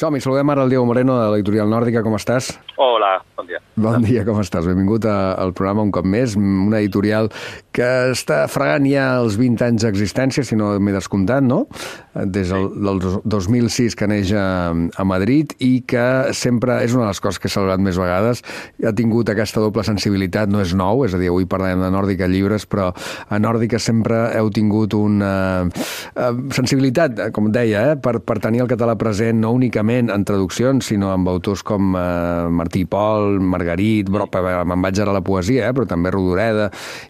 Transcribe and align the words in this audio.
Som-hi, 0.00 0.20
saludem 0.24 0.48
ara 0.48 0.62
el 0.64 0.70
Diego 0.72 0.86
Moreno 0.88 1.18
de 1.20 1.26
l'Editorial 1.28 1.68
Nòrdica, 1.68 2.00
com 2.00 2.14
estàs? 2.16 2.54
Hola, 2.80 3.18
bon 3.36 3.44
dia. 3.50 3.58
Bon 3.80 4.00
dia, 4.04 4.22
com 4.24 4.38
estàs? 4.40 4.64
Benvingut 4.64 5.04
a- 5.04 5.34
al 5.36 5.52
programa 5.52 5.82
un 5.82 5.90
cop 5.92 6.06
més, 6.08 6.36
una 6.36 6.78
editorial 6.80 7.28
que 7.72 7.84
està 8.12 8.46
fregant 8.48 8.86
ja 8.88 9.18
els 9.20 9.36
20 9.36 9.60
anys 9.66 9.82
d'existència, 9.84 10.42
si 10.44 10.56
no 10.56 10.70
m'he 10.80 10.92
descomptat, 10.94 11.42
no? 11.44 11.66
Des 12.14 12.48
del, 12.48 12.70
del 12.80 12.98
dos- 13.02 13.18
2006 13.24 13.94
que 13.96 14.08
neix 14.08 14.32
a, 14.32 14.72
a 14.72 15.04
Madrid 15.04 15.52
i 15.58 15.82
que 15.86 16.32
sempre, 16.32 16.78
és 16.82 16.94
una 16.96 17.04
de 17.04 17.10
les 17.12 17.20
coses 17.20 17.38
que 17.38 17.48
he 17.48 17.52
celebrat 17.52 17.80
més 17.84 17.98
vegades, 18.00 18.40
ha 18.84 18.92
tingut 18.96 19.28
aquesta 19.28 19.60
doble 19.60 19.84
sensibilitat, 19.84 20.48
no 20.48 20.62
és 20.64 20.72
nou, 20.74 21.04
és 21.04 21.12
a 21.14 21.18
dir, 21.20 21.28
avui 21.28 21.44
parlem 21.44 21.84
de 21.84 21.90
Nòrdica 21.92 22.26
Llibres, 22.26 22.64
però 22.66 22.88
a 23.28 23.38
Nòrdica 23.38 23.78
sempre 23.78 24.30
heu 24.38 24.48
tingut 24.50 24.94
una 24.96 25.68
eh, 25.68 26.32
sensibilitat, 26.56 27.28
com 27.36 27.52
deia, 27.52 27.92
eh, 27.92 27.96
per, 28.00 28.18
per 28.24 28.38
tenir 28.40 28.64
el 28.64 28.72
català 28.72 28.96
present 28.96 29.36
no 29.44 29.52
únicament 29.52 29.88
en 29.98 30.24
traduccions, 30.24 30.86
sinó 30.86 31.10
amb 31.10 31.26
autors 31.28 31.62
com 31.66 31.96
eh, 31.98 32.46
Martí 32.54 32.84
Pol, 32.86 33.40
Margarit, 33.42 34.08
però, 34.12 34.28
me'n 34.64 34.80
vaig 34.84 35.00
ara 35.02 35.10
a 35.10 35.16
la 35.18 35.20
poesia, 35.26 35.66
eh, 35.68 35.72
però 35.74 35.88
també 35.90 36.12
Rodoreda, 36.14 36.68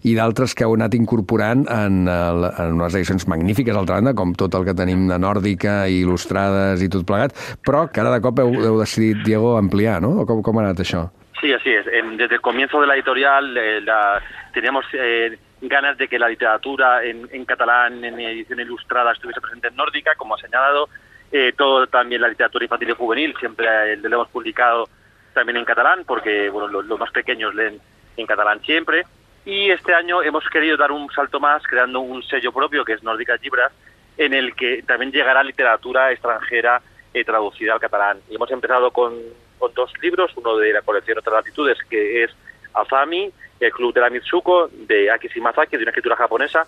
i 0.08 0.14
d'altres 0.16 0.54
que 0.56 0.64
heu 0.64 0.74
anat 0.78 0.94
incorporant 0.96 1.66
en, 1.68 2.00
en 2.08 2.72
unes 2.78 2.94
edicions 2.96 3.28
magnífiques, 3.28 3.76
altra 3.76 4.00
banda, 4.00 4.14
com 4.16 4.32
tot 4.34 4.54
el 4.56 4.64
que 4.64 4.74
tenim 4.74 5.06
de 5.12 5.18
Nòrdica, 5.20 5.84
i 5.86 6.00
il·lustrades 6.04 6.80
i 6.82 6.88
tot 6.88 7.04
plegat, 7.04 7.36
però 7.66 7.84
que 7.92 8.00
ara 8.00 8.16
de 8.16 8.22
cop 8.24 8.40
heu, 8.40 8.54
heu 8.64 8.80
decidit, 8.80 9.20
Diego, 9.26 9.56
ampliar, 9.60 10.00
no? 10.00 10.24
Com, 10.26 10.40
com 10.42 10.58
ha 10.58 10.64
anat 10.70 10.80
això? 10.80 11.10
Sí, 11.40 11.52
así 11.52 11.70
es. 11.70 11.86
En- 11.86 12.16
desde 12.16 12.34
el 12.34 12.40
comienzo 12.40 12.80
de 12.80 12.86
la 12.86 12.94
editorial 12.94 13.56
eh, 13.56 13.80
la- 13.80 14.20
teníamos 14.52 14.84
eh, 14.92 15.38
ganas 15.62 15.96
de 15.96 16.06
que 16.08 16.18
la 16.18 16.28
literatura 16.28 17.02
en, 17.04 17.28
en 17.32 17.44
catalán, 17.44 18.04
en 18.04 18.18
edición 18.20 18.60
ilustrada, 18.60 19.12
estuviese 19.12 19.40
presente 19.40 19.68
en 19.68 19.76
Nórdica, 19.76 20.12
como 20.18 20.34
ha 20.34 20.38
señalado. 20.38 20.88
Eh, 21.32 21.52
todo 21.56 21.86
también 21.86 22.20
la 22.20 22.28
literatura 22.28 22.64
infantil 22.64 22.90
y 22.90 22.94
juvenil, 22.94 23.36
siempre 23.38 23.92
eh, 23.92 23.96
lo 23.96 24.16
hemos 24.16 24.28
publicado 24.28 24.88
también 25.32 25.56
en 25.58 25.64
catalán, 25.64 26.04
porque 26.04 26.50
bueno, 26.50 26.68
los, 26.68 26.84
los 26.86 26.98
más 26.98 27.12
pequeños 27.12 27.54
leen 27.54 27.80
en 28.16 28.26
catalán 28.26 28.60
siempre. 28.62 29.04
Y 29.44 29.70
este 29.70 29.94
año 29.94 30.22
hemos 30.22 30.44
querido 30.48 30.76
dar 30.76 30.92
un 30.92 31.10
salto 31.12 31.40
más, 31.40 31.62
creando 31.62 32.00
un 32.00 32.22
sello 32.24 32.52
propio, 32.52 32.84
que 32.84 32.94
es 32.94 33.02
Nórdica 33.02 33.36
Libras, 33.36 33.72
en 34.18 34.34
el 34.34 34.54
que 34.54 34.82
también 34.82 35.12
llegará 35.12 35.42
literatura 35.42 36.12
extranjera 36.12 36.82
eh, 37.14 37.24
traducida 37.24 37.72
al 37.74 37.80
catalán. 37.80 38.18
Y 38.28 38.34
hemos 38.34 38.50
empezado 38.50 38.90
con, 38.90 39.14
con 39.58 39.72
dos 39.74 39.92
libros, 40.02 40.32
uno 40.36 40.56
de 40.56 40.72
la 40.72 40.82
colección 40.82 41.18
Otras 41.18 41.36
Latitudes, 41.36 41.78
que 41.88 42.24
es 42.24 42.30
Azami, 42.74 43.30
el 43.60 43.72
Club 43.72 43.94
de 43.94 44.00
la 44.00 44.10
Mitsuko, 44.10 44.68
de 44.72 45.10
Aki 45.10 45.28
Shimazaki, 45.28 45.76
de 45.76 45.82
una 45.82 45.90
escritura 45.90 46.16
japonesa, 46.16 46.66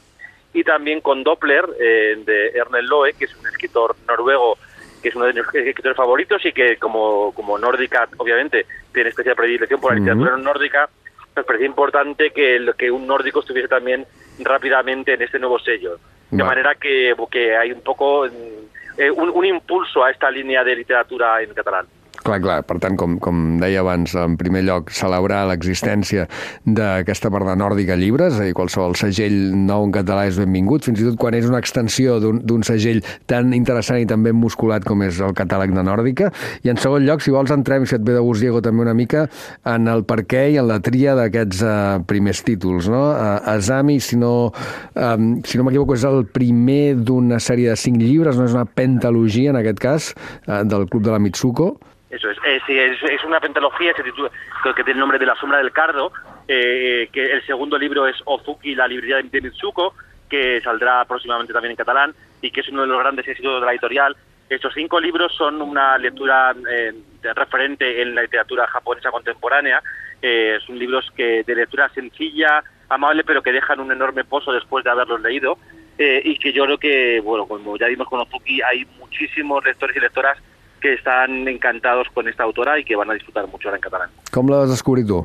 y 0.54 0.64
también 0.64 1.00
con 1.00 1.22
Doppler, 1.22 1.64
eh, 1.80 2.16
de 2.24 2.48
Ernest 2.48 2.88
Loe, 2.88 3.12
que 3.14 3.24
es 3.26 3.34
un 3.36 3.46
escritor 3.46 3.96
noruego, 4.06 4.58
que 5.02 5.08
es 5.08 5.14
uno 5.16 5.24
de 5.26 5.32
mis 5.32 5.42
escritores 5.54 5.96
favoritos 5.96 6.44
y 6.44 6.52
que 6.52 6.76
como, 6.76 7.32
como 7.34 7.58
nórdica, 7.58 8.08
obviamente, 8.18 8.66
tiene 8.92 9.08
especial 9.10 9.34
predilección 9.34 9.80
por 9.80 9.92
la 9.92 9.98
literatura 9.98 10.36
nórdica, 10.36 10.88
nos 11.34 11.46
parecía 11.46 11.66
importante 11.66 12.30
que, 12.30 12.56
el- 12.56 12.74
que 12.76 12.90
un 12.90 13.06
nórdico 13.06 13.40
estuviese 13.40 13.68
también 13.68 14.06
rápidamente 14.40 15.14
en 15.14 15.22
este 15.22 15.38
nuevo 15.38 15.58
sello. 15.58 15.96
De 16.30 16.42
Vale. 16.42 16.44
manera 16.44 16.74
que, 16.76 17.14
que 17.30 17.56
hay 17.56 17.72
un 17.72 17.80
poco 17.82 18.26
mm, 18.26 19.00
eh, 19.00 19.10
un, 19.10 19.30
un 19.30 19.44
impulso 19.44 20.04
a 20.04 20.10
esta 20.10 20.30
línea 20.30 20.62
de 20.64 20.76
literatura 20.76 21.42
en 21.42 21.52
catalán. 21.54 21.86
Clar, 22.22 22.38
clar, 22.38 22.60
per 22.62 22.76
tant, 22.78 22.94
com, 22.94 23.16
com 23.18 23.38
deia 23.58 23.80
abans, 23.82 24.12
en 24.14 24.36
primer 24.38 24.60
lloc, 24.62 24.92
celebrar 24.94 25.40
l'existència 25.50 26.28
d'aquesta 26.62 27.32
part 27.34 27.48
de 27.48 27.56
Nòrdica 27.58 27.96
Llibres, 27.98 28.36
és 28.36 28.42
a 28.44 28.46
dir, 28.46 28.54
qualsevol 28.54 28.94
segell 28.98 29.34
nou 29.58 29.88
en 29.88 29.94
català 29.96 30.28
és 30.30 30.38
benvingut, 30.38 30.86
fins 30.86 31.02
i 31.02 31.08
tot 31.08 31.18
quan 31.18 31.34
és 31.34 31.48
una 31.50 31.58
extensió 31.58 32.20
d'un 32.22 32.62
segell 32.66 33.02
tan 33.30 33.50
interessant 33.56 33.98
i 34.04 34.06
tan 34.06 34.22
ben 34.22 34.38
musculat 34.38 34.86
com 34.86 35.02
és 35.02 35.18
el 35.18 35.34
catàleg 35.34 35.74
de 35.74 35.82
Nòrdica. 35.88 36.30
I 36.62 36.70
en 36.70 36.78
segon 36.78 37.02
lloc, 37.08 37.24
si 37.26 37.34
vols, 37.34 37.50
entrem, 37.50 37.88
si 37.90 37.98
et 37.98 38.06
ve 38.06 38.14
de 38.14 38.22
gust, 38.22 38.44
Diego, 38.44 38.62
també 38.62 38.86
una 38.86 38.94
mica 38.94 39.26
en 39.66 39.90
el 39.90 40.06
per 40.06 40.22
què 40.22 40.46
i 40.54 40.60
en 40.62 40.70
la 40.70 40.78
tria 40.84 41.16
d'aquests 41.18 41.66
uh, 41.66 41.74
primers 42.06 42.44
títols, 42.46 42.86
no? 42.92 43.02
Uh, 43.10 43.54
Asami, 43.56 43.98
si 43.98 44.18
no, 44.20 44.52
um, 44.94 45.32
si 45.42 45.58
no 45.58 45.66
m'equivoco, 45.66 45.98
és 45.98 46.06
el 46.06 46.22
primer 46.30 46.94
d'una 47.02 47.42
sèrie 47.42 47.74
de 47.74 47.78
cinc 47.78 47.98
llibres, 48.02 48.38
no 48.38 48.46
és 48.46 48.54
una 48.54 48.68
pentalogia, 48.68 49.50
en 49.50 49.58
aquest 49.58 49.82
cas, 49.82 50.12
uh, 50.46 50.62
del 50.62 50.86
Club 50.86 51.08
de 51.08 51.16
la 51.16 51.22
Mitsuko, 51.22 51.74
Eso 52.12 52.30
es. 52.30 52.36
Eh, 52.44 52.60
es, 52.68 53.02
es 53.10 53.24
una 53.24 53.40
pentalogía 53.40 53.94
que, 53.94 54.02
titula- 54.02 54.30
que 54.62 54.84
tiene 54.84 54.92
el 54.92 54.98
nombre 54.98 55.18
de 55.18 55.24
La 55.26 55.34
sombra 55.34 55.58
del 55.58 55.72
cardo, 55.72 56.12
eh, 56.46 57.08
que 57.10 57.32
el 57.32 57.44
segundo 57.46 57.78
libro 57.78 58.06
es 58.06 58.16
Ozuki, 58.26 58.74
la 58.74 58.86
librería 58.86 59.16
de, 59.16 59.40
Mitsuko, 59.40 59.94
que 60.28 60.60
saldrá 60.60 61.04
próximamente 61.06 61.54
también 61.54 61.70
en 61.72 61.76
catalán 61.76 62.14
y 62.42 62.50
que 62.50 62.60
es 62.60 62.68
uno 62.68 62.82
de 62.82 62.88
los 62.88 62.98
grandes 62.98 63.26
éxitos 63.26 63.58
de 63.60 63.66
la 63.66 63.72
editorial. 63.72 64.14
Estos 64.48 64.74
cinco 64.74 65.00
libros 65.00 65.34
son 65.34 65.62
una 65.62 65.96
lectura 65.96 66.54
eh, 66.70 66.92
referente 67.34 68.02
en 68.02 68.14
la 68.14 68.22
literatura 68.22 68.66
japonesa 68.66 69.10
contemporánea. 69.10 69.82
Eh, 70.20 70.58
son 70.66 70.78
libros 70.78 71.10
que 71.16 71.42
de 71.44 71.54
lectura 71.54 71.88
sencilla, 71.94 72.62
amable, 72.90 73.24
pero 73.24 73.42
que 73.42 73.52
dejan 73.52 73.80
un 73.80 73.90
enorme 73.90 74.24
pozo 74.24 74.52
después 74.52 74.84
de 74.84 74.90
haberlos 74.90 75.22
leído. 75.22 75.56
Eh, 75.96 76.20
y 76.24 76.38
que 76.38 76.52
yo 76.52 76.64
creo 76.64 76.78
que, 76.78 77.20
bueno, 77.20 77.46
como 77.46 77.78
ya 77.78 77.86
vimos 77.86 78.08
con 78.08 78.20
Ozuki, 78.20 78.60
hay 78.60 78.84
muchísimos 78.98 79.64
lectores 79.64 79.96
y 79.96 80.00
lectoras 80.00 80.36
que 80.82 80.94
están 80.94 81.46
encantados 81.48 82.08
con 82.12 82.26
esta 82.28 82.42
autora 82.42 82.78
y 82.78 82.84
que 82.84 82.96
van 82.96 83.10
a 83.10 83.14
disfrutar 83.14 83.46
mucho 83.46 83.68
ahora 83.68 83.78
en 83.78 83.82
catalán. 83.82 84.10
Com 84.34 84.50
l'has 84.50 84.68
descobrit 84.68 85.06
tu? 85.06 85.22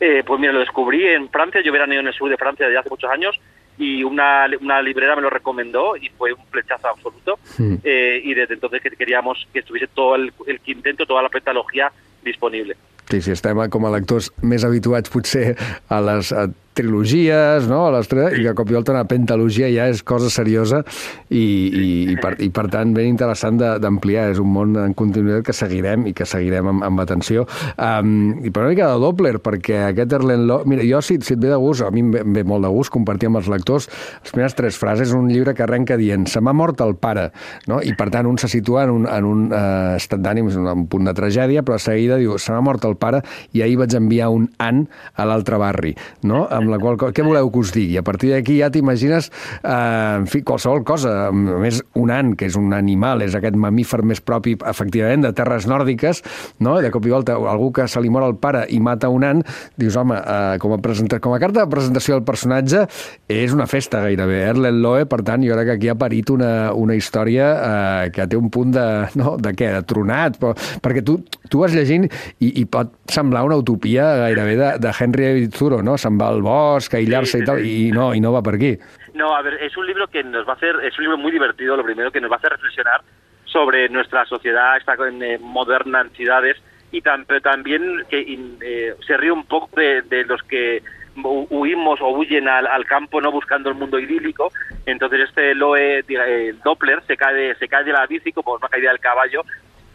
Eh, 0.00 0.22
pues 0.26 0.40
mira, 0.40 0.52
lo 0.52 0.58
descubrí 0.60 1.06
en 1.06 1.30
Francia, 1.30 1.62
yo 1.64 1.72
veraneo 1.72 2.00
en 2.00 2.08
el 2.08 2.12
sur 2.12 2.28
de 2.28 2.36
Francia 2.36 2.66
desde 2.66 2.78
hace 2.80 2.90
muchos 2.90 3.10
años 3.10 3.38
y 3.78 4.02
una, 4.02 4.46
una 4.60 4.82
librera 4.82 5.14
me 5.14 5.22
lo 5.22 5.30
recomendó 5.30 5.96
y 5.96 6.08
fue 6.18 6.32
un 6.32 6.44
flechazo 6.50 6.88
absoluto 6.88 7.38
Mm. 7.58 7.76
eh, 7.84 8.20
y 8.22 8.34
desde 8.34 8.54
entonces 8.54 8.82
que 8.82 8.90
queríamos 8.90 9.48
que 9.52 9.60
estuviese 9.60 9.86
todo 9.88 10.14
el, 10.16 10.32
el 10.46 10.60
quinteto, 10.60 11.06
toda 11.06 11.22
la 11.22 11.28
pentalogía 11.28 11.90
disponible. 12.22 12.76
Sí, 13.08 13.22
sí, 13.22 13.32
estem 13.32 13.56
com 13.72 13.86
a 13.88 13.90
lectors 13.94 14.26
més 14.44 14.64
habituats 14.68 15.08
potser 15.08 15.54
a 15.88 15.98
les 16.04 16.28
a 16.36 16.42
trilogies, 16.78 17.68
no? 17.70 17.84
a 17.88 17.92
les 17.98 18.10
tre... 18.10 18.30
i 18.38 18.46
a 18.48 18.54
cop 18.56 18.70
i 18.70 18.76
volta 18.78 18.94
una 18.94 19.04
pentalogia 19.08 19.68
ja 19.72 19.88
és 19.90 20.04
cosa 20.06 20.30
seriosa 20.32 20.82
i, 21.28 21.42
i, 21.42 21.88
i, 22.14 22.16
per, 22.20 22.34
i 22.44 22.50
per 22.54 22.68
tant 22.72 22.94
ben 22.96 23.08
interessant 23.10 23.58
de- 23.60 23.74
d'ampliar. 23.82 24.28
És 24.32 24.42
un 24.42 24.50
món 24.54 24.76
en 24.78 24.94
continuïtat 24.98 25.46
que 25.48 25.56
seguirem 25.56 26.06
i 26.10 26.14
que 26.16 26.26
seguirem 26.28 26.70
amb, 26.72 26.86
amb 26.86 27.04
atenció. 27.04 27.46
Um, 27.76 28.38
I 28.44 28.52
per 28.52 28.64
una 28.64 28.72
mica 28.72 28.90
de 28.92 29.02
Doppler, 29.02 29.36
perquè 29.44 29.82
aquest 29.90 30.14
Erlen 30.18 30.46
Lo... 30.48 30.60
Mira, 30.68 30.86
jo, 30.86 31.02
si, 31.04 31.18
si 31.24 31.34
et 31.36 31.42
ve 31.42 31.50
de 31.52 31.58
gust, 31.60 31.84
a 31.86 31.90
mi 31.94 32.04
em 32.04 32.12
ve, 32.14 32.22
em 32.24 32.34
ve 32.36 32.44
molt 32.48 32.66
de 32.66 32.72
gust 32.72 32.92
compartir 32.94 33.30
amb 33.30 33.40
els 33.42 33.50
lectors 33.50 33.88
les 33.88 34.32
primeres 34.32 34.56
tres 34.58 34.78
frases, 34.78 35.12
un 35.16 35.28
llibre 35.30 35.54
que 35.56 35.64
arrenca 35.64 35.96
dient 36.00 36.26
se 36.30 36.40
m'ha 36.44 36.54
mort 36.56 36.80
el 36.84 36.94
pare, 37.00 37.28
no? 37.70 37.80
i 37.84 37.94
per 37.98 38.08
tant 38.14 38.28
un 38.28 38.38
se 38.40 38.50
situa 38.50 38.84
en 38.86 38.94
un, 38.94 39.06
en 39.10 39.28
un 39.28 39.44
uh, 39.50 39.96
estat 39.96 40.22
d'ànim, 40.24 40.50
és 40.50 40.58
un, 40.60 40.68
un 40.70 40.86
punt 40.90 41.08
de 41.08 41.14
tragèdia, 41.16 41.64
però 41.66 41.78
de 41.78 41.84
seguida 41.84 42.18
diu 42.20 42.38
se 42.38 42.54
m'ha 42.54 42.62
mort 42.64 42.84
el 42.88 42.96
pare 43.00 43.22
i 43.56 43.64
ahir 43.64 43.78
vaig 43.82 43.96
enviar 43.98 44.30
un 44.34 44.48
an 44.62 44.84
a 45.16 45.26
l'altre 45.28 45.58
barri, 45.60 45.94
no? 46.22 46.44
amb 46.46 46.67
la 46.70 46.78
qual 46.80 46.96
co- 47.00 47.10
què 47.14 47.24
voleu 47.26 47.50
que 47.52 47.62
us 47.62 47.72
digui? 47.74 47.96
A 47.98 48.04
partir 48.06 48.30
d'aquí 48.32 48.58
ja 48.60 48.70
t'imagines 48.74 49.30
eh, 49.62 50.16
en 50.18 50.26
fi, 50.30 50.42
qualsevol 50.46 50.84
cosa, 50.86 51.28
a 51.28 51.32
més 51.32 51.82
un 51.98 52.10
an, 52.14 52.34
que 52.38 52.46
és 52.48 52.56
un 52.58 52.72
animal, 52.76 53.22
és 53.26 53.34
aquest 53.38 53.56
mamífer 53.58 54.02
més 54.06 54.20
propi, 54.20 54.56
efectivament, 54.68 55.24
de 55.26 55.32
terres 55.36 55.66
nòrdiques, 55.70 56.22
no? 56.64 56.76
de 56.82 56.90
cop 56.94 57.06
i 57.08 57.12
volta 57.14 57.36
algú 57.38 57.70
que 57.76 57.88
se 57.88 58.00
li 58.04 58.10
mor 58.12 58.26
el 58.26 58.36
pare 58.40 58.64
i 58.74 58.80
mata 58.80 59.08
un 59.12 59.24
an, 59.26 59.42
dius, 59.78 59.96
home, 59.96 60.16
eh, 60.18 60.56
com, 60.62 60.74
a 60.76 60.80
presenta... 60.84 61.18
com 61.20 61.34
a 61.34 61.40
carta 61.42 61.64
de 61.64 61.70
presentació 61.72 62.16
del 62.18 62.24
personatge 62.28 62.84
és 63.28 63.52
una 63.56 63.66
festa 63.70 64.00
gairebé, 64.04 64.42
Erlen 64.48 64.80
Loe, 64.82 65.06
per 65.10 65.22
tant, 65.26 65.42
jo 65.44 65.54
crec 65.56 65.68
que 65.72 65.76
aquí 65.78 65.88
ha 65.92 65.96
parit 65.98 66.30
una, 66.34 66.72
una 66.76 66.96
història 66.98 67.48
eh, 67.56 68.10
que 68.14 68.26
té 68.28 68.38
un 68.38 68.50
punt 68.54 68.72
de, 68.76 68.86
no, 69.20 69.36
de 69.40 69.52
què, 69.56 69.72
de 69.78 69.82
tronat, 69.88 70.38
però, 70.40 70.54
perquè 70.84 71.02
tu, 71.04 71.18
tu 71.48 71.60
vas 71.60 71.74
llegint 71.74 72.06
i, 72.40 72.52
i 72.60 72.64
pot 72.66 72.92
semblar 73.10 73.44
una 73.44 73.56
utopia 73.56 74.04
gairebé 74.24 74.56
de, 74.56 74.70
de 74.78 74.92
Henry 74.98 75.48
Thoreau, 75.48 75.82
no? 75.82 75.96
Se'n 75.98 76.18
va 76.20 76.28
al 76.28 76.42
bosc, 76.42 76.94
a 76.94 76.98
aïllar-se 76.98 77.38
Sí, 77.38 77.42
i 77.42 77.46
tal, 77.46 77.62
sí. 77.62 77.74
i 77.88 77.90
no, 77.92 78.12
i 78.14 78.20
no 78.20 78.32
va 78.32 78.42
per 78.42 78.54
aquí. 78.56 78.76
No, 79.14 79.34
a 79.34 79.42
ver, 79.42 79.54
es 79.62 79.76
un 79.76 79.86
libro 79.86 80.06
que 80.08 80.22
nos 80.22 80.46
va 80.46 80.52
a 80.52 80.56
hacer, 80.56 80.76
es 80.84 80.96
un 80.98 81.04
libro 81.04 81.18
muy 81.18 81.32
divertido, 81.32 81.76
lo 81.76 81.84
primero 81.84 82.12
que 82.12 82.20
nos 82.20 82.30
va 82.30 82.36
a 82.36 82.38
hacer 82.38 82.50
reflexionar 82.52 83.00
sobre 83.44 83.88
nuestra 83.88 84.24
sociedad, 84.26 84.76
esta 84.76 84.94
eh, 84.94 85.38
moderna 85.40 86.02
en 86.02 86.10
ciudades, 86.10 86.56
y 86.92 87.00
tam- 87.02 87.24
pero 87.26 87.40
también 87.40 88.04
que 88.08 88.20
eh, 88.60 88.94
se 89.06 89.16
ríe 89.16 89.32
un 89.32 89.44
poco 89.44 89.68
de, 89.80 90.02
de 90.02 90.24
los 90.24 90.42
que 90.42 90.82
hu- 91.16 91.46
huimos 91.50 91.98
o 92.00 92.10
huyen 92.10 92.46
al, 92.48 92.66
al 92.66 92.84
campo 92.86 93.20
no 93.20 93.32
buscando 93.32 93.70
el 93.70 93.74
mundo 93.74 93.98
idílico. 93.98 94.52
Entonces 94.86 95.20
este 95.28 95.54
Loe 95.54 96.02
diga, 96.06 96.28
eh, 96.28 96.54
Doppler 96.64 97.02
se 97.06 97.16
cae, 97.16 97.34
de, 97.34 97.54
se 97.56 97.68
cae 97.68 97.84
de 97.84 97.92
la 97.92 98.06
bici 98.06 98.32
como 98.32 98.54
una 98.54 98.68
caída 98.68 98.90
del 98.90 99.00
caballo, 99.00 99.42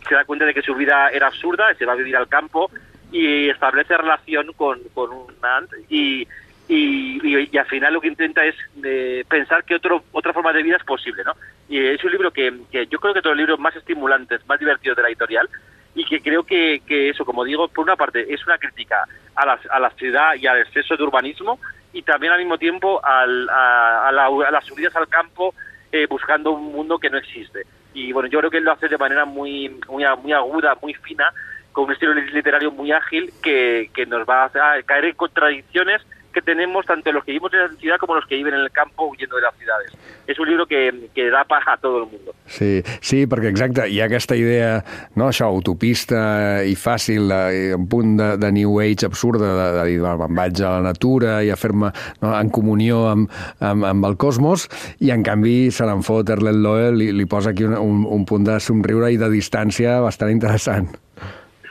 se 0.08 0.16
da 0.16 0.26
cuenta 0.26 0.46
de 0.46 0.54
que 0.54 0.62
su 0.62 0.76
vida 0.76 1.10
era 1.10 1.28
absurda, 1.28 1.74
se 1.76 1.86
va 1.86 1.94
a 1.94 1.98
vivir 1.98 2.16
al 2.18 2.28
campo 2.28 2.70
y 3.12 3.50
establece 3.50 3.96
relación 3.98 4.54
con, 4.54 4.80
con 4.94 5.12
un 5.12 5.28
ant 5.42 5.70
y, 5.90 6.28
y, 6.68 7.20
y- 7.24 7.50
y 7.52 7.58
al 7.58 7.66
final 7.68 7.94
lo 7.94 8.02
que 8.02 8.08
intenta 8.08 8.44
es 8.46 8.56
eh, 8.84 9.24
pensar 9.30 9.64
que 9.64 9.76
otro, 9.76 10.04
otra 10.12 10.34
forma 10.34 10.52
de 10.54 10.64
vida 10.64 10.78
es 10.78 10.84
posible, 10.84 11.24
¿no? 11.24 11.34
Y 11.70 11.80
es 11.80 12.04
un 12.04 12.12
libro 12.12 12.32
que, 12.32 12.54
que 12.72 12.88
yo 12.88 13.00
creo 13.00 13.14
que 13.14 13.22
todos 13.22 13.36
los 13.36 13.42
libros 13.42 13.60
más 13.60 13.76
estimulantes, 13.76 14.46
más 14.48 14.60
divertidos 14.60 14.98
de 14.98 15.04
la 15.04 15.10
editorial 15.10 15.48
y 15.96 16.06
que 16.06 16.22
creo 16.22 16.44
que, 16.44 16.82
que 16.88 17.10
eso, 17.10 17.24
como 17.24 17.44
digo, 17.44 17.68
por 17.68 17.84
una 17.84 17.96
parte 17.96 18.34
es 18.34 18.46
una 18.48 18.58
crítica 18.58 19.06
a 19.36 19.46
la, 19.46 19.60
a 19.70 19.80
la 19.80 19.90
ciudad 19.92 20.34
y 20.36 20.48
al 20.48 20.60
exceso 20.62 20.96
de 20.98 21.04
urbanismo 21.04 21.60
y 21.94 22.02
también 22.02 22.34
al 22.34 22.40
mismo 22.40 22.58
tiempo 22.58 23.00
al- 23.06 23.48
a, 23.50 24.12
la- 24.12 24.52
las 24.52 24.66
subidas 24.66 24.96
al 24.96 25.08
campo 25.08 25.54
eh, 25.92 26.08
buscando 26.10 26.52
un 26.52 26.72
mundo 26.72 26.98
que 26.98 27.10
no 27.12 27.18
existe. 27.20 27.64
Y 27.94 28.12
bueno, 28.12 28.30
yo 28.30 28.40
creo 28.40 28.52
que 28.52 28.58
él 28.58 28.64
lo 28.64 28.74
hace 28.74 28.88
de 28.88 28.98
manera 28.98 29.26
muy, 29.26 29.70
muy, 29.88 30.04
muy 30.22 30.34
aguda, 30.34 30.78
muy 30.82 30.94
fina, 30.94 31.32
con 31.72 31.86
un 31.86 31.92
estilo 31.92 32.14
literario 32.14 32.72
muy 32.72 32.92
ágil 32.92 33.34
que, 33.42 33.90
que 33.94 34.06
nos 34.06 34.28
va 34.28 34.46
a 34.46 34.82
caer 34.84 35.06
en 35.06 35.16
contradicciones 35.16 36.02
que 36.34 36.42
tenemos 36.42 36.86
tanto 36.86 37.12
los 37.12 37.24
que 37.24 37.32
vivimos 37.32 37.54
en 37.54 37.60
la 37.60 37.70
ciudad 37.80 37.98
como 38.00 38.16
los 38.16 38.26
que 38.26 38.36
viven 38.36 38.54
en 38.54 38.62
el 38.62 38.72
campo 38.72 39.06
huyendo 39.06 39.36
de 39.38 39.42
las 39.44 39.56
ciudades. 39.56 39.94
És 40.28 40.40
un 40.40 40.48
llibre 40.48 40.66
que, 40.70 41.10
que 41.14 41.28
da 41.32 41.44
paz 41.44 41.66
a 41.68 41.76
tot 41.76 41.98
el 42.00 42.06
món. 42.08 42.32
Sí, 42.48 42.80
sí, 43.04 43.24
perquè 43.28 43.50
exacte, 43.52 43.90
hi 43.92 44.00
ha 44.00 44.08
aquesta 44.08 44.38
idea, 44.40 44.78
no, 45.20 45.28
això, 45.28 45.50
utopista 45.52 46.64
i 46.64 46.78
fàcil, 46.80 47.28
de, 47.28 47.74
un 47.76 47.90
punt 47.92 48.16
de, 48.20 48.30
de 48.40 48.52
New 48.56 48.80
Age 48.80 49.10
absurda, 49.10 49.52
de, 49.60 49.68
de 49.78 49.84
dir, 49.92 50.00
me'n 50.24 50.40
vaig 50.40 50.64
a 50.64 50.78
la 50.78 50.88
natura 50.88 51.38
i 51.44 51.52
a 51.52 51.60
fer-me 51.60 51.92
no, 52.24 52.32
en 52.32 52.52
comunió 52.56 53.04
amb, 53.12 53.32
amb, 53.60 53.88
amb 53.92 54.08
el 54.08 54.18
cosmos, 54.20 54.70
i 55.04 55.12
en 55.12 55.28
canvi 55.28 55.72
se 55.76 55.88
n'en 55.88 56.08
fot 56.08 56.32
Erlen 56.32 56.64
Loe, 56.64 56.92
li, 56.96 57.12
li 57.12 57.28
posa 57.28 57.52
aquí 57.52 57.68
un, 57.68 57.76
un, 57.76 58.04
un 58.08 58.28
punt 58.30 58.48
de 58.48 58.60
somriure 58.64 59.12
i 59.12 59.20
de 59.20 59.32
distància 59.34 60.00
bastant 60.04 60.32
interessant. 60.32 60.94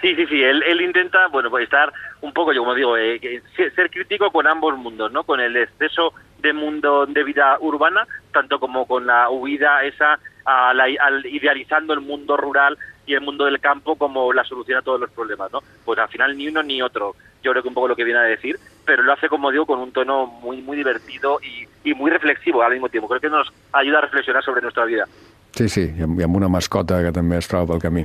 Sí, 0.02 0.16
sí, 0.16 0.26
sí, 0.26 0.42
él, 0.42 0.64
él 0.64 0.80
intenta, 0.80 1.28
bueno, 1.28 1.48
pues 1.48 1.62
estar 1.62 1.92
un 2.22 2.32
poco, 2.32 2.52
yo 2.52 2.62
como 2.62 2.74
digo, 2.74 2.96
eh, 2.96 3.40
ser 3.54 3.88
crítico 3.88 4.32
con 4.32 4.48
ambos 4.48 4.76
mundos, 4.76 5.12
¿no? 5.12 5.22
Con 5.22 5.38
el 5.38 5.56
exceso 5.56 6.12
de 6.40 6.52
mundo 6.52 7.06
de 7.06 7.22
vida 7.22 7.56
urbana, 7.60 8.04
tanto 8.32 8.58
como 8.58 8.84
con 8.88 9.06
la 9.06 9.30
huida 9.30 9.84
esa, 9.84 10.18
al, 10.44 11.24
idealizando 11.26 11.94
el 11.94 12.00
mundo 12.00 12.36
rural 12.36 12.76
y 13.06 13.14
el 13.14 13.20
mundo 13.20 13.44
del 13.44 13.60
campo 13.60 13.94
como 13.94 14.32
la 14.32 14.42
solución 14.42 14.78
a 14.78 14.82
todos 14.82 14.98
los 14.98 15.10
problemas, 15.12 15.52
¿no? 15.52 15.60
Pues 15.84 16.00
al 16.00 16.08
final 16.08 16.36
ni 16.36 16.48
uno 16.48 16.64
ni 16.64 16.82
otro, 16.82 17.14
yo 17.40 17.52
creo 17.52 17.62
que 17.62 17.68
un 17.68 17.74
poco 17.74 17.86
lo 17.86 17.96
que 17.96 18.04
viene 18.04 18.18
a 18.18 18.24
decir, 18.24 18.58
pero 18.84 19.04
lo 19.04 19.12
hace, 19.12 19.28
como 19.28 19.52
digo, 19.52 19.66
con 19.66 19.78
un 19.78 19.92
tono 19.92 20.26
muy, 20.26 20.62
muy 20.62 20.76
divertido 20.76 21.38
y 21.84 21.94
muy 21.94 22.10
reflexivo 22.10 22.60
al 22.64 22.72
mismo 22.72 22.88
tiempo. 22.88 23.08
Creo 23.08 23.20
que 23.20 23.30
nos 23.30 23.52
ayuda 23.72 23.98
a 23.98 24.02
reflexionar 24.02 24.42
sobre 24.42 24.62
nuestra 24.62 24.84
vida. 24.84 25.06
Sí, 25.52 25.66
sí, 25.68 25.82
i 25.98 26.04
amb, 26.06 26.16
i 26.16 26.24
amb 26.24 26.38
una 26.38 26.48
mascota 26.48 27.02
que 27.04 27.10
també 27.12 27.36
es 27.36 27.48
troba 27.50 27.74
pel 27.74 27.82
camí. 27.82 28.02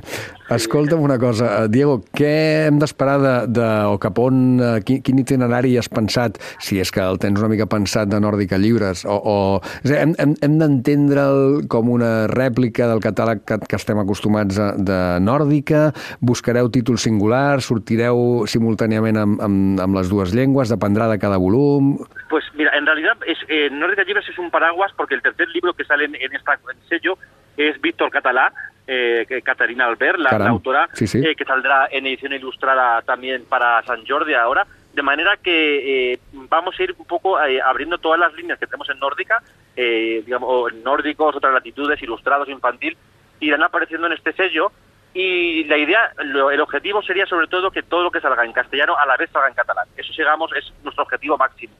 Escolta'm 0.52 1.00
una 1.00 1.16
cosa, 1.20 1.46
eh, 1.62 1.68
Diego, 1.72 2.02
què 2.16 2.32
hem 2.66 2.76
d'esperar 2.80 3.16
de, 3.22 3.32
de, 3.56 3.68
o 3.88 3.96
cap 4.02 4.18
on, 4.20 4.42
eh, 4.60 4.72
quin, 4.84 5.00
quin 5.04 5.22
itinerari 5.22 5.72
has 5.80 5.88
pensat, 5.88 6.36
si 6.60 6.76
és 6.82 6.92
que 6.92 7.00
el 7.00 7.16
tens 7.22 7.40
una 7.40 7.48
mica 7.48 7.64
pensat 7.70 8.10
de 8.12 8.20
Nòrdica 8.20 8.58
Llibres, 8.60 9.06
o, 9.08 9.16
o 9.16 9.36
és 9.80 9.88
dir, 9.88 9.96
hem, 9.96 10.12
hem, 10.20 10.34
hem 10.44 10.58
d'entendre'l 10.60 11.64
com 11.72 11.88
una 11.94 12.12
rèplica 12.28 12.90
del 12.92 13.00
catàleg 13.04 13.40
que, 13.48 13.60
que 13.64 13.80
estem 13.80 14.00
acostumats 14.04 14.60
a, 14.60 14.74
de 14.76 15.00
Nòrdica, 15.24 15.86
buscareu 16.20 16.68
títols 16.74 17.08
singulars, 17.08 17.70
sortireu 17.72 18.44
simultàniament 18.44 19.24
amb, 19.24 19.40
amb, 19.48 19.80
amb 19.88 20.00
les 20.02 20.12
dues 20.12 20.36
llengües, 20.36 20.68
dependrà 20.68 21.08
de 21.08 21.16
cada 21.22 21.40
volum... 21.40 21.96
Pues 22.28 22.44
en 22.78 22.86
realidad 22.86 23.16
es, 23.26 23.38
eh, 23.48 23.68
Nórdica 23.70 24.02
Libres 24.04 24.28
es 24.28 24.38
un 24.38 24.50
paraguas 24.50 24.92
porque 24.96 25.14
el 25.14 25.22
tercer 25.22 25.48
libro 25.48 25.74
que 25.74 25.84
sale 25.84 26.04
en, 26.06 26.14
en 26.14 26.34
esta 26.34 26.54
en 26.54 26.88
sello 26.88 27.18
es 27.56 27.80
Víctor 27.80 28.10
Catalá, 28.10 28.52
eh, 28.86 29.26
Catarina 29.44 29.86
Albert, 29.86 30.18
la, 30.18 30.38
la 30.38 30.48
autora, 30.48 30.88
sí, 30.94 31.06
sí. 31.06 31.18
Eh, 31.18 31.34
que 31.34 31.44
saldrá 31.44 31.88
en 31.90 32.06
edición 32.06 32.32
ilustrada 32.32 33.02
también 33.02 33.44
para 33.44 33.82
San 33.82 34.06
Jordi 34.06 34.34
ahora. 34.34 34.66
De 34.94 35.02
manera 35.02 35.36
que 35.36 36.12
eh, 36.12 36.18
vamos 36.32 36.78
a 36.78 36.82
ir 36.82 36.94
un 36.98 37.04
poco 37.04 37.40
eh, 37.40 37.60
abriendo 37.60 37.98
todas 37.98 38.18
las 38.18 38.32
líneas 38.34 38.58
que 38.58 38.66
tenemos 38.66 38.88
en 38.90 38.98
nórdica, 38.98 39.42
eh, 39.76 40.22
digamos, 40.24 40.72
nórdicos, 40.82 41.36
otras 41.36 41.52
latitudes, 41.52 42.02
ilustrados, 42.02 42.48
infantil, 42.48 42.96
irán 43.40 43.62
apareciendo 43.62 44.06
en 44.06 44.14
este 44.14 44.32
sello. 44.32 44.72
Y 45.14 45.64
la 45.64 45.76
idea, 45.76 46.12
lo, 46.24 46.50
el 46.50 46.60
objetivo 46.60 47.02
sería 47.02 47.26
sobre 47.26 47.46
todo 47.46 47.70
que 47.70 47.82
todo 47.82 48.02
lo 48.02 48.10
que 48.10 48.20
salga 48.20 48.44
en 48.44 48.52
castellano 48.52 48.96
a 48.96 49.06
la 49.06 49.16
vez 49.16 49.30
salga 49.30 49.48
en 49.48 49.54
catalán. 49.54 49.86
Eso, 49.96 50.12
digamos, 50.16 50.50
es 50.56 50.72
nuestro 50.82 51.04
objetivo 51.04 51.36
máximo. 51.36 51.74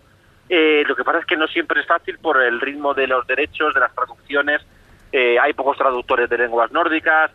Eh, 0.48 0.82
lo 0.86 0.96
que 0.96 1.04
pasa 1.04 1.18
es 1.18 1.26
que 1.26 1.36
no 1.36 1.46
siempre 1.46 1.80
es 1.80 1.86
fácil 1.86 2.18
por 2.18 2.42
el 2.42 2.60
ritmo 2.60 2.94
de 2.94 3.06
los 3.06 3.26
derechos, 3.26 3.74
de 3.74 3.80
las 3.80 3.94
traducciones, 3.94 4.62
eh, 5.12 5.38
hay 5.38 5.52
pocos 5.52 5.76
traductores 5.76 6.28
de 6.28 6.38
lenguas 6.38 6.70
nórdicas, 6.72 7.30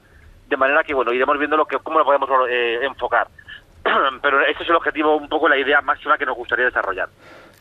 de 0.47 0.57
manera 0.57 0.83
que, 0.83 0.93
bueno, 0.93 1.13
iremos 1.13 1.37
viendo 1.37 1.57
lo 1.57 1.65
que, 1.65 1.77
cómo 1.77 1.99
lo 1.99 2.05
podemos 2.05 2.29
eh, 2.49 2.79
enfocar. 2.83 3.27
Pero 4.21 4.41
ese 4.41 4.63
es 4.63 4.69
el 4.69 4.75
objetivo, 4.75 5.15
un 5.15 5.29
poco 5.29 5.49
la 5.49 5.57
idea 5.57 5.81
máxima 5.81 6.17
que 6.17 6.25
nos 6.25 6.35
gustaría 6.35 6.65
desarrollar. 6.65 7.09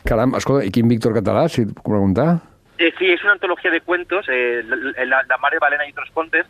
Caram, 0.03 0.35
escolta, 0.35 0.65
i 0.67 0.71
quin 0.71 0.89
Víctor 0.91 1.13
Català, 1.15 1.47
si 1.47 1.63
puc 1.65 1.87
preguntar? 1.87 2.35
Eh, 2.77 2.91
sí, 2.99 3.09
es 3.11 3.23
una 3.23 3.33
antología 3.33 3.71
de 3.71 3.79
cuentos, 3.81 4.25
eh, 4.27 4.61
la, 4.63 5.23
la, 5.23 5.37
Mare 5.37 5.59
Valena 5.59 5.87
y 5.87 5.91
otros 5.91 6.09
contes, 6.11 6.45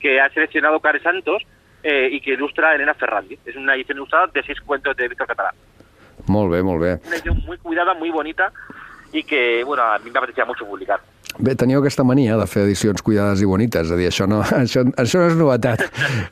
que 0.00 0.20
ha 0.20 0.28
seleccionado 0.30 0.80
Care 0.80 1.00
Santos 1.00 1.44
eh, 1.84 2.08
y 2.10 2.20
que 2.20 2.32
ilustra 2.32 2.74
Elena 2.74 2.94
Ferrandi. 2.94 3.38
Es 3.46 3.54
una 3.54 3.76
edición 3.76 3.98
ilustrada 3.98 4.26
de 4.26 4.42
seis 4.42 4.60
cuentos 4.60 4.96
de 4.96 5.06
Víctor 5.06 5.28
Català. 5.28 5.54
Molt 6.28 6.52
bé, 6.52 6.62
molt 6.62 6.82
bé. 6.82 6.96
Una 7.06 7.16
edición 7.16 7.42
muy 7.46 7.58
cuidada, 7.58 7.94
muy 7.94 8.10
bonita 8.10 8.52
y 9.12 9.22
que, 9.22 9.62
bueno, 9.64 9.82
a 9.82 9.98
mí 9.98 10.10
me 10.10 10.18
apetecía 10.18 10.44
mucho 10.44 10.66
publicar. 10.66 11.00
Bé, 11.38 11.52
teníeu 11.52 11.82
aquesta 11.82 12.04
mania 12.04 12.36
de 12.40 12.46
fer 12.48 12.62
edicions 12.64 13.02
cuidades 13.04 13.42
i 13.44 13.48
bonites, 13.48 13.90
és 13.90 13.92
a 13.92 13.96
dir, 13.98 14.06
això 14.08 14.24
no, 14.30 14.38
això, 14.62 14.86
això 14.96 15.20
no 15.20 15.26
és 15.28 15.36
novetat. 15.36 15.82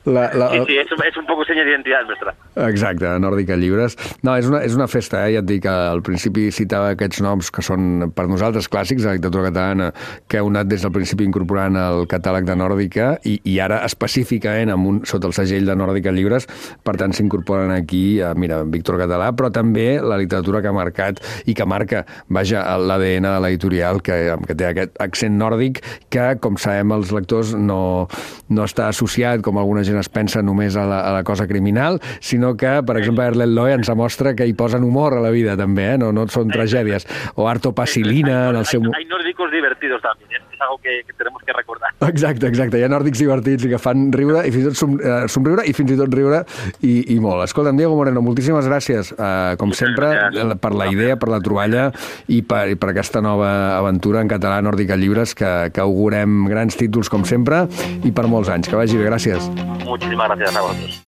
La, 0.08 0.30
la... 0.32 0.48
Sí, 0.54 0.62
sí, 0.70 0.78
és, 0.80 0.92
és 1.10 1.18
un 1.20 1.26
poc 1.28 1.44
senyal 1.44 1.68
d'identitat 1.68 2.08
nostra. 2.08 2.32
Exacte, 2.54 3.08
Nòrdica 3.18 3.56
Llibres. 3.58 3.96
No, 4.22 4.36
és 4.38 4.46
una, 4.46 4.60
és 4.62 4.74
una 4.78 4.86
festa, 4.86 5.24
eh? 5.26 5.34
ja 5.34 5.42
et 5.42 5.48
dic, 5.48 5.64
al 5.66 6.02
principi 6.06 6.46
citava 6.54 6.92
aquests 6.94 7.18
noms 7.24 7.50
que 7.50 7.64
són 7.66 8.12
per 8.14 8.28
nosaltres 8.30 8.68
clàssics 8.70 9.02
de 9.02 9.10
la 9.10 9.16
literatura 9.18 9.48
catalana, 9.48 9.88
que 10.30 10.38
heu 10.38 10.50
anat 10.52 10.70
des 10.70 10.84
del 10.86 10.92
principi 10.94 11.26
incorporant 11.26 11.74
el 11.80 12.06
catàleg 12.10 12.46
de 12.46 12.54
Nòrdica 12.58 13.08
i, 13.26 13.40
i 13.50 13.56
ara 13.62 13.80
específicament 13.86 14.70
amb 14.70 14.90
un, 14.90 15.00
sota 15.08 15.26
el 15.30 15.34
segell 15.34 15.66
de 15.66 15.74
Nòrdica 15.78 16.14
Llibres, 16.14 16.46
per 16.86 16.94
tant 17.00 17.14
s'incorporen 17.16 17.74
aquí, 17.74 18.20
eh, 18.22 18.30
mira, 18.38 18.60
Víctor 18.62 19.00
Català, 19.02 19.32
però 19.34 19.50
també 19.54 19.98
la 19.98 20.20
literatura 20.22 20.62
que 20.62 20.70
ha 20.70 20.76
marcat 20.76 21.22
i 21.50 21.56
que 21.58 21.66
marca, 21.66 22.04
vaja, 22.30 22.62
l'ADN 22.78 23.26
de 23.26 23.34
l'editorial 23.42 23.98
que, 24.04 24.20
que 24.46 24.54
té 24.54 24.70
aquest 24.70 24.94
accent 25.02 25.34
nòrdic 25.40 25.82
que, 26.14 26.30
com 26.38 26.58
sabem 26.60 26.94
els 26.94 27.10
lectors, 27.14 27.54
no, 27.58 28.06
no 28.54 28.70
està 28.70 28.86
associat, 28.92 29.42
com 29.42 29.58
alguna 29.58 29.82
gent 29.86 29.98
es 29.98 30.12
pensa, 30.12 30.42
només 30.44 30.78
a 30.78 30.86
la, 30.86 31.02
a 31.08 31.12
la 31.18 31.26
cosa 31.26 31.48
criminal, 31.50 31.98
sinó 32.22 32.43
que, 32.60 32.76
per 32.86 32.98
exemple, 33.00 33.24
Erlet 33.32 33.50
Loe 33.50 33.72
ens 33.74 33.90
mostra 33.96 34.34
que 34.36 34.46
hi 34.46 34.52
posen 34.56 34.84
humor 34.84 35.16
a 35.16 35.22
la 35.24 35.32
vida, 35.34 35.56
també, 35.56 35.94
eh? 35.94 35.98
no, 36.00 36.12
no 36.12 36.26
són 36.32 36.52
tragèdies. 36.52 37.08
O 37.40 37.48
Arto 37.48 37.72
Pasilina, 37.72 38.50
en 38.52 38.60
el 38.60 38.68
seu... 38.68 38.84
Hay, 38.84 39.02
hay 39.02 39.08
nórdicos 39.08 39.50
divertidos 39.50 40.02
también, 40.02 40.42
es 40.52 40.60
algo 40.60 40.78
que, 40.78 41.02
que 41.06 41.12
tenemos 41.14 41.42
que 41.42 41.52
recordar. 41.52 41.90
Exacte, 42.08 42.46
exacte. 42.46 42.78
Hi 42.78 42.84
ha 42.86 42.90
nòrdics 42.92 43.22
divertits 43.22 43.64
i 43.64 43.72
que 43.72 43.80
fan 43.80 44.10
riure, 44.14 44.44
i 44.44 44.52
fins 44.54 44.66
i 44.66 44.72
tot 44.72 44.78
som, 44.78 44.98
eh, 45.00 45.24
somriure, 45.32 45.64
i 45.64 45.72
fins 45.76 45.94
i 45.94 45.98
tot 45.98 46.12
riure, 46.14 46.42
i, 46.82 46.94
i 47.14 47.18
molt. 47.22 47.44
Escolta'm, 47.48 47.78
Diego 47.80 47.96
Moreno, 47.96 48.22
moltíssimes 48.24 48.68
gràcies, 48.68 49.14
eh, 49.16 49.54
com 49.60 49.72
sempre, 49.76 50.12
per 50.60 50.74
la 50.76 50.90
idea, 50.92 51.18
per 51.20 51.32
la 51.32 51.40
troballa 51.44 51.88
i 52.28 52.42
per, 52.46 52.66
i 52.74 52.78
per 52.80 52.92
aquesta 52.92 53.22
nova 53.24 53.50
aventura 53.78 54.22
en 54.24 54.30
català 54.30 54.60
nòrdica 54.64 54.98
llibres 55.00 55.34
que, 55.38 55.54
que 55.74 55.84
augurem 55.84 56.44
grans 56.50 56.78
títols 56.80 57.10
com 57.12 57.26
sempre 57.28 57.64
i 58.04 58.12
per 58.12 58.28
molts 58.30 58.52
anys. 58.52 58.70
Que 58.70 58.78
vagi 58.78 59.00
bé, 59.00 59.08
gràcies. 59.08 59.50
Muchísimas 59.84 60.28
gracias 60.28 60.56
a 60.56 60.62
vosotros. 60.62 61.04